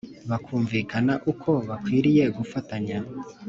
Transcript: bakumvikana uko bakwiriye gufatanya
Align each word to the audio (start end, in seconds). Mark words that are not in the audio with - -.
bakumvikana 0.29 1.13
uko 1.31 1.49
bakwiriye 1.69 2.23
gufatanya 2.37 2.97